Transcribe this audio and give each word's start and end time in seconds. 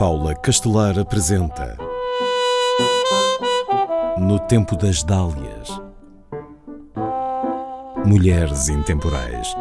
Paula 0.00 0.34
Castelar 0.34 0.98
apresenta 0.98 1.76
No 4.16 4.38
Tempo 4.38 4.74
das 4.74 5.02
Dálias 5.02 5.68
Mulheres 8.06 8.70
Intemporais 8.70 9.54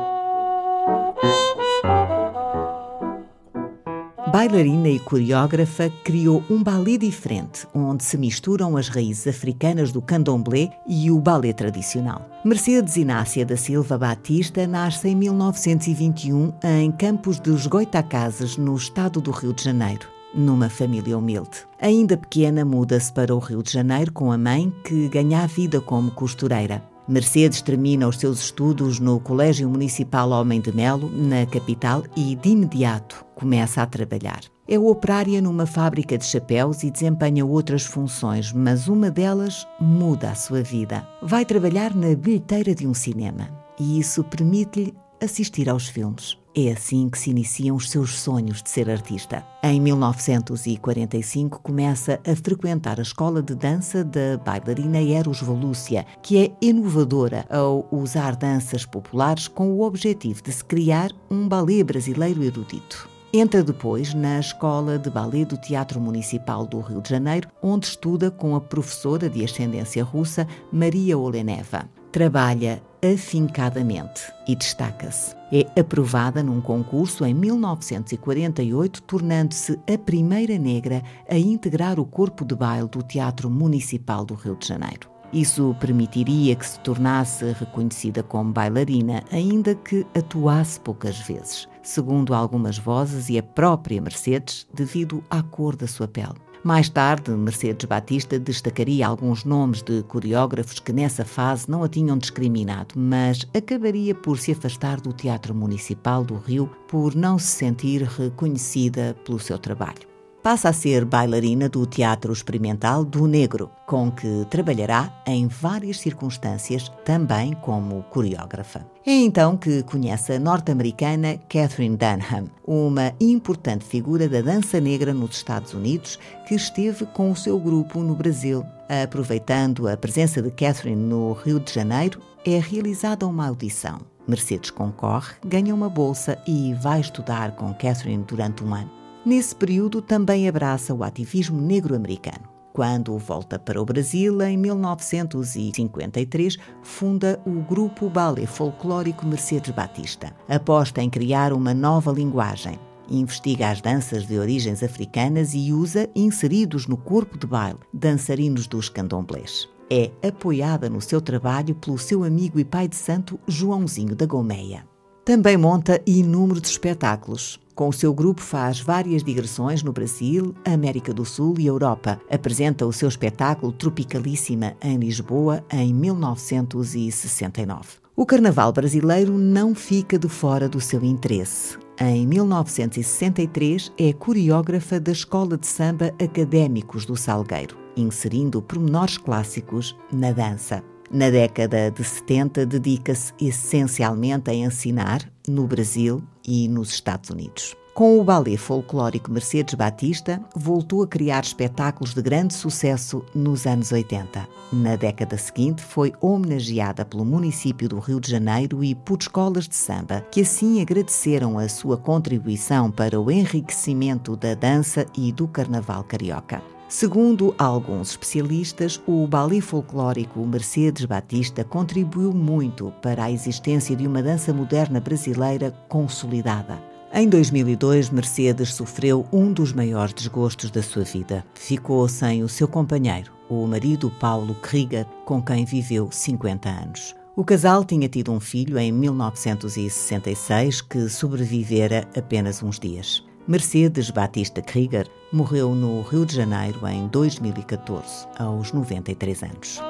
Bailarina 4.32 4.88
e 4.88 5.00
coreógrafa, 5.00 5.92
criou 6.06 6.42
um 6.50 6.64
balé 6.64 6.98
diferente, 6.98 7.68
onde 7.76 8.06
se 8.06 8.18
misturam 8.18 8.78
as 8.78 8.88
raízes 8.88 9.28
africanas 9.28 9.92
do 9.92 10.02
candomblé 10.02 10.70
e 10.88 11.12
o 11.12 11.20
balé 11.20 11.52
tradicional. 11.52 12.26
Mercedes 12.46 12.96
Inácia 12.96 13.46
da 13.46 13.58
Silva 13.58 13.98
Batista 13.98 14.65
nasce 14.65 15.10
em 15.10 15.15
1921 15.15 16.54
em 16.64 16.90
Campos 16.93 17.42
dos 17.42 17.68
Goitacazes, 17.68 18.56
no 18.56 18.74
estado 18.74 19.20
do 19.20 19.32
Rio 19.32 19.51
de 19.51 19.65
Janeiro 19.65 20.18
numa 20.33 20.69
família 20.69 21.18
humilde. 21.18 21.68
Ainda 21.82 22.18
pequena, 22.18 22.64
muda-se 22.64 23.11
para 23.11 23.36
o 23.36 23.39
Rio 23.39 23.64
de 23.64 23.71
Janeiro 23.71 24.11
com 24.11 24.32
a 24.32 24.37
mãe, 24.37 24.74
que 24.83 25.07
ganha 25.10 25.43
a 25.43 25.47
vida 25.47 25.82
como 25.82 26.11
costureira. 26.11 26.83
Mercedes 27.07 27.61
termina 27.61 28.07
os 28.07 28.18
seus 28.18 28.39
estudos 28.39 29.00
no 29.00 29.20
Colégio 29.20 29.68
Municipal 29.68 30.29
Homem 30.29 30.61
de 30.61 30.71
Melo, 30.71 31.10
na 31.11 31.46
capital, 31.46 32.03
e 32.16 32.36
de 32.36 32.50
imediato 32.50 33.25
começa 33.34 33.81
a 33.81 33.86
trabalhar. 33.88 34.42
É 34.67 34.78
operária 34.78 35.42
numa 35.42 35.66
fábrica 35.66 36.16
de 36.16 36.25
chapéus 36.25 36.84
e 36.84 36.92
desempenha 36.92 37.44
outras 37.44 37.84
funções, 37.84 38.53
mas 38.53 38.88
uma 38.88 39.09
delas 39.09 39.67
muda 39.81 40.30
a 40.30 40.36
sua 40.36 40.61
vida. 40.61 41.08
Vai 41.23 41.44
trabalhar 41.45 41.95
na 41.95 42.14
bilheteira 42.14 42.75
de 42.75 42.86
um 42.86 42.94
cinema 42.94 43.50
e 43.80 44.00
isso 44.00 44.23
permite-lhe 44.23 44.94
assistir 45.20 45.70
aos 45.70 45.88
filmes. 45.88 46.38
É 46.55 46.72
assim 46.72 47.09
que 47.09 47.19
se 47.19 47.30
iniciam 47.30 47.75
os 47.75 47.92
seus 47.92 48.19
sonhos 48.19 48.64
de 48.64 48.69
ser 48.69 48.89
artista. 48.89 49.45
Em 49.64 49.80
1945 49.80 51.61
começa 51.61 52.19
a 52.25 52.36
frequentar 52.36 53.00
a 53.00 53.03
escola 53.03 53.42
de 53.42 53.53
dança 53.53 54.03
da 54.03 54.38
bailarina 54.38 55.00
Eros 55.00 55.42
Volúcia, 55.42 56.05
que 56.23 56.38
é 56.44 56.52
inovadora 56.59 57.45
ao 57.50 57.88
usar 57.92 58.36
danças 58.36 58.83
populares 58.83 59.47
com 59.47 59.72
o 59.73 59.83
objetivo 59.83 60.42
de 60.42 60.52
se 60.52 60.66
criar 60.66 61.11
um 61.30 61.47
balé 61.47 61.83
brasileiro 61.83 62.44
erudito. 62.44 63.08
Entra 63.31 63.64
depois 63.64 64.16
na 64.16 64.39
Escola 64.39 64.97
de 64.97 65.08
Ballet 65.08 65.45
do 65.45 65.55
Teatro 65.55 66.02
Municipal 66.02 66.66
do 66.66 66.80
Rio 66.80 67.00
de 67.00 67.09
Janeiro, 67.09 67.47
onde 67.61 67.86
estuda 67.86 68.31
com 68.31 68.55
a 68.55 68.61
professora 68.61 69.30
de 69.30 69.45
ascendência 69.45 70.03
russa 70.03 70.47
Maria 70.72 71.16
Oleneva. 71.16 71.88
Trabalha 72.12 72.82
afincadamente 73.04 74.34
e 74.48 74.56
destaca-se. 74.56 75.36
É 75.52 75.80
aprovada 75.80 76.42
num 76.42 76.60
concurso 76.60 77.24
em 77.24 77.36
1948, 77.36 79.04
tornando-se 79.04 79.80
a 79.88 79.98
primeira 79.98 80.58
negra 80.58 81.04
a 81.30 81.38
integrar 81.38 82.00
o 82.00 82.06
corpo 82.06 82.44
de 82.44 82.56
baile 82.56 82.88
do 82.88 83.04
Teatro 83.04 83.48
Municipal 83.48 84.26
do 84.26 84.34
Rio 84.34 84.56
de 84.56 84.68
Janeiro. 84.68 85.08
Isso 85.32 85.76
permitiria 85.80 86.56
que 86.56 86.66
se 86.66 86.80
tornasse 86.80 87.46
reconhecida 87.52 88.23
como 88.23 88.52
bailarina, 88.52 89.23
ainda 89.32 89.76
que 89.76 90.04
atuasse 90.16 90.80
poucas 90.80 91.20
vezes, 91.20 91.68
segundo 91.84 92.34
algumas 92.34 92.80
vozes 92.80 93.30
e 93.30 93.38
a 93.38 93.44
própria 93.44 94.02
Mercedes, 94.02 94.68
devido 94.73 95.23
à 95.30 95.44
cor 95.44 95.76
da 95.76 95.86
sua 95.86 96.08
pele. 96.08 96.48
Mais 96.64 96.90
tarde, 96.90 97.32
Mercedes 97.32 97.86
Batista 97.86 98.38
destacaria 98.38 99.08
alguns 99.08 99.46
nomes 99.46 99.82
de 99.82 100.04
coreógrafos 100.04 100.80
que 100.80 100.92
nessa 100.92 101.24
fase 101.24 101.70
não 101.70 101.84
a 101.84 101.88
tinham 101.90 102.18
discriminado, 102.18 102.96
mas 102.98 103.48
acabaria 103.56 104.14
por 104.14 104.38
se 104.38 104.52
afastar 104.52 105.00
do 105.00 105.14
Teatro 105.14 105.56
Municipal 105.56 106.24
do 106.24 106.36
Rio 106.36 106.70
por 106.88 107.16
não 107.16 107.40
se 107.40 107.48
sentir 107.48 108.04
reconhecida 108.04 109.16
pelo 109.26 109.40
seu 109.40 109.58
trabalho 109.58 110.19
passa 110.42 110.70
a 110.70 110.73
ser 110.73 111.05
bailarina 111.05 111.67
do 111.67 111.86
Teatro 111.86 112.32
Experimental 112.32 113.04
do 113.04 113.27
Negro, 113.27 113.70
com 113.86 114.11
que 114.11 114.45
trabalhará 114.50 115.11
em 115.26 115.48
várias 115.48 116.00
circunstâncias, 116.00 116.92
também 117.04 117.54
como 117.54 118.04
coreógrafa. 118.04 118.86
É 119.05 119.11
então 119.11 119.58
que 119.58 119.83
conhece 119.83 120.33
a 120.33 120.39
norte-americana 120.39 121.38
Catherine 121.50 121.98
Dunham, 121.98 122.50
uma 122.66 123.14
importante 123.20 123.83
figura 123.83 124.30
da 124.30 124.42
dança 124.42 124.80
negra 124.80 125.14
nos 125.14 125.36
Estados 125.36 125.73
Unidos, 125.73 126.20
que 126.48 126.56
esteve 126.56 127.06
com 127.08 127.32
o 127.32 127.36
seu 127.36 127.60
grupo 127.60 128.00
no 128.01 128.16
Brasil. 128.16 128.63
Aproveitando 129.03 129.88
a 129.88 129.97
presença 129.97 130.41
de 130.41 130.51
Catherine 130.51 131.01
no 131.01 131.33
Rio 131.33 131.59
de 131.59 131.73
Janeiro, 131.73 132.19
é 132.45 132.59
realizada 132.59 133.27
uma 133.27 133.47
audição. 133.47 134.00
Mercedes 134.27 134.69
concorre, 134.69 135.33
ganha 135.44 135.73
uma 135.73 135.89
bolsa 135.89 136.38
e 136.47 136.73
vai 136.75 137.01
estudar 137.01 137.56
com 137.56 137.73
Catherine 137.73 138.23
durante 138.23 138.63
um 138.63 138.73
ano. 138.73 138.98
Nesse 139.25 139.53
período 139.53 140.02
também 140.02 140.47
abraça 140.47 140.94
o 140.94 141.03
ativismo 141.03 141.59
negro-americano. 141.59 142.47
Quando 142.72 143.18
volta 143.18 143.59
para 143.59 143.81
o 143.81 143.85
Brasil, 143.85 144.41
em 144.41 144.57
1953, 144.57 146.57
funda 146.81 147.41
o 147.46 147.62
grupo 147.62 148.09
Ballet 148.09 148.47
Folclórico 148.47 149.25
Mercedes 149.25 149.75
Batista. 149.75 150.34
Aposta 150.47 151.02
em 151.02 151.09
criar 151.09 151.52
uma 151.52 151.74
nova 151.74 152.12
linguagem. 152.12 152.80
Investiga 153.09 153.72
as 153.72 153.81
danças 153.81 154.25
de 154.25 154.38
origens 154.38 154.81
africanas 154.81 155.53
e 155.53 155.74
usa, 155.74 156.09
inseridos 156.16 156.88
no 156.88 156.96
corpo 156.96 157.38
de 157.38 157.47
baile, 157.47 157.80
dançarinos 157.94 158.68
dos 158.68 158.88
candomblés. 158.88 159.68
É 159.90 160.12
apoiada 160.25 160.90
no 160.90 161.01
seu 161.01 161.19
trabalho 161.19 161.75
pelo 161.75 161.97
seu 161.97 162.24
amigo 162.24 162.59
e 162.59 162.63
pai 162.63 162.88
de 162.88 162.96
santo 162.96 163.38
Joãozinho 163.47 164.16
da 164.16 164.28
Gomeia. 164.28 164.88
Também 165.29 165.56
monta 165.57 166.01
inúmeros 166.07 166.72
espetáculos. 166.72 167.59
Com 167.75 167.90
o 167.90 167.94
seu 167.94 168.12
grupo 168.12 168.41
faz 168.41 168.79
várias 168.79 169.23
digressões 169.23 169.84
no 169.84 169.94
Brasil, 169.94 170.56
América 170.66 171.13
do 171.13 171.23
Sul 171.23 171.53
e 171.59 171.67
Europa. 171.67 172.19
Apresenta 172.31 172.84
o 172.84 172.91
seu 172.91 173.07
espetáculo 173.07 173.72
Tropicalíssima 173.72 174.75
em 174.81 174.97
Lisboa 174.97 175.63
em 175.72 175.94
1969. 175.94 178.00
O 178.16 178.25
carnaval 178.25 178.73
brasileiro 178.73 179.38
não 179.38 179.75
fica 179.75 180.18
de 180.18 180.28
fora 180.28 180.68
do 180.68 180.81
seu 180.81 181.03
interesse. 181.03 181.78
Em 182.01 182.25
1963 182.25 183.94
é 184.00 184.12
coreógrafa 184.12 185.00
da 185.00 185.12
Escola 185.12 185.59
de 185.59 185.68
Samba 185.68 186.07
Académicos 186.19 187.06
do 187.06 187.16
Salgueiro, 187.16 187.78
inserindo 187.95 188.63
pormenores 188.63 189.19
clássicos 189.19 189.95
na 190.12 190.31
dança. 190.31 190.84
Na 191.11 191.31
década 191.31 191.89
de 191.89 192.03
70, 192.03 192.67
dedica-se 192.67 193.33
essencialmente 193.41 194.51
a 194.51 194.53
ensinar 194.53 195.27
no 195.47 195.65
Brasil 195.65 196.21
e 196.47 196.67
nos 196.67 196.91
Estados 196.91 197.31
Unidos. 197.31 197.75
Com 197.95 198.19
o 198.19 198.23
ballet 198.23 198.57
folclórico 198.57 199.31
Mercedes 199.31 199.73
Batista, 199.73 200.39
voltou 200.55 201.01
a 201.01 201.07
criar 201.07 201.43
espetáculos 201.43 202.13
de 202.13 202.21
grande 202.21 202.53
sucesso 202.53 203.25
nos 203.33 203.65
anos 203.65 203.91
80. 203.91 204.47
Na 204.71 204.95
década 204.95 205.35
seguinte, 205.35 205.81
foi 205.81 206.13
homenageada 206.21 207.03
pelo 207.03 207.25
município 207.25 207.89
do 207.89 207.97
Rio 207.97 208.19
de 208.19 208.29
Janeiro 208.29 208.83
e 208.83 208.93
por 208.93 209.17
escolas 209.19 209.67
de 209.67 209.75
samba, 209.75 210.23
que 210.31 210.41
assim 210.41 210.79
agradeceram 210.79 211.57
a 211.57 211.67
sua 211.67 211.97
contribuição 211.97 212.91
para 212.91 213.19
o 213.19 213.31
enriquecimento 213.31 214.37
da 214.37 214.53
dança 214.53 215.07
e 215.17 215.31
do 215.31 215.47
carnaval 215.47 216.03
carioca. 216.03 216.61
Segundo 216.89 217.53
alguns 217.55 218.09
especialistas, 218.09 219.00
o 219.05 219.27
ballet 219.27 219.61
folclórico 219.61 220.44
Mercedes 220.44 221.05
Batista 221.05 221.63
contribuiu 221.63 222.33
muito 222.33 222.91
para 223.00 223.25
a 223.25 223.31
existência 223.31 223.95
de 223.95 224.07
uma 224.07 224.23
dança 224.23 224.51
moderna 224.51 225.00
brasileira 225.00 225.72
consolidada. 225.88 226.81
Em 227.13 227.29
2002, 227.29 228.09
Mercedes 228.09 228.73
sofreu 228.73 229.23
um 229.31 229.53
dos 229.53 229.72
maiores 229.72 230.16
desgostos 230.16 230.72
da 230.72 230.81
sua 230.81 231.03
vida. 231.03 231.45
Ficou 231.53 232.07
sem 232.07 232.41
o 232.41 232.50
seu 232.50 232.67
companheiro, 232.67 233.31
o 233.47 233.67
marido 233.67 234.09
Paulo 234.19 234.56
Krieger, 234.56 235.06
com 235.25 235.44
quem 235.44 235.66
viveu 235.66 236.09
50 236.11 236.69
anos. 236.69 237.16
O 237.35 237.45
casal 237.45 237.85
tinha 237.85 238.09
tido 238.09 238.31
um 238.31 238.39
filho 238.39 238.80
em 238.80 238.91
1966 238.91 240.81
que 240.81 241.07
sobrevivera 241.07 242.07
apenas 242.18 242.63
uns 242.63 242.80
dias. 242.80 243.28
Mercedes 243.50 244.12
Batista 244.12 244.62
Krieger 244.62 245.10
morreu 245.34 245.74
no 245.74 246.04
Rio 246.04 246.24
de 246.24 246.36
Janeiro 246.36 246.88
em 246.88 247.07
2014, 247.07 248.28
aos 248.38 248.72
93 248.72 249.42
anos. 249.42 249.81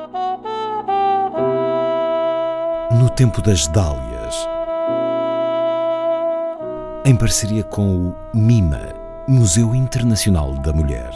No 2.98 3.10
tempo 3.10 3.42
das 3.42 3.68
Dálias, 3.68 4.34
em 7.04 7.14
parceria 7.18 7.66
com 7.66 8.08
o 8.08 8.16
MIMA, 8.34 8.94
Museu 9.28 9.76
Internacional 9.76 10.54
da 10.60 10.72
Mulher. 10.72 11.12